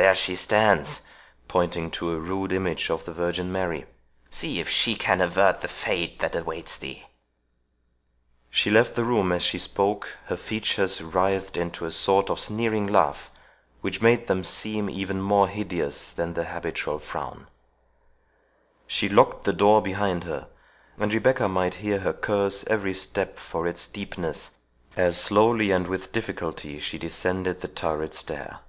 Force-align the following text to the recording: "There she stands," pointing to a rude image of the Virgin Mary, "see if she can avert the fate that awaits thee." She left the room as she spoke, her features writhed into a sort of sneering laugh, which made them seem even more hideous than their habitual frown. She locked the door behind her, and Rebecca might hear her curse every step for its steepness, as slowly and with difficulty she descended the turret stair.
"There 0.00 0.14
she 0.14 0.36
stands," 0.36 1.00
pointing 1.48 1.90
to 1.90 2.12
a 2.12 2.20
rude 2.20 2.52
image 2.52 2.88
of 2.88 3.04
the 3.04 3.12
Virgin 3.12 3.50
Mary, 3.50 3.84
"see 4.30 4.60
if 4.60 4.68
she 4.68 4.94
can 4.94 5.20
avert 5.20 5.60
the 5.60 5.66
fate 5.66 6.20
that 6.20 6.36
awaits 6.36 6.76
thee." 6.76 7.06
She 8.48 8.70
left 8.70 8.94
the 8.94 9.02
room 9.04 9.32
as 9.32 9.42
she 9.42 9.58
spoke, 9.58 10.16
her 10.26 10.36
features 10.36 11.00
writhed 11.02 11.56
into 11.56 11.84
a 11.84 11.90
sort 11.90 12.30
of 12.30 12.38
sneering 12.38 12.86
laugh, 12.86 13.28
which 13.80 14.00
made 14.00 14.28
them 14.28 14.44
seem 14.44 14.88
even 14.88 15.20
more 15.20 15.48
hideous 15.48 16.12
than 16.12 16.34
their 16.34 16.44
habitual 16.44 17.00
frown. 17.00 17.48
She 18.86 19.08
locked 19.08 19.42
the 19.42 19.52
door 19.52 19.82
behind 19.82 20.22
her, 20.22 20.46
and 20.96 21.12
Rebecca 21.12 21.48
might 21.48 21.74
hear 21.82 21.98
her 21.98 22.12
curse 22.12 22.64
every 22.68 22.94
step 22.94 23.36
for 23.36 23.66
its 23.66 23.80
steepness, 23.80 24.52
as 24.96 25.20
slowly 25.20 25.72
and 25.72 25.88
with 25.88 26.12
difficulty 26.12 26.78
she 26.78 26.98
descended 26.98 27.62
the 27.62 27.68
turret 27.68 28.14
stair. 28.14 28.60